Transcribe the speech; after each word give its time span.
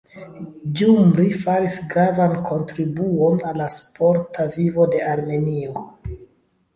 Gjumri 0.77 1.25
faris 1.41 1.75
gravan 1.91 2.33
kontribuon 2.47 3.37
al 3.49 3.59
la 3.63 3.67
sporta 3.73 4.47
vivo 4.57 4.89
de 4.95 5.03
Armenio. 5.11 5.85